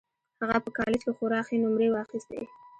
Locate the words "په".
0.63-0.69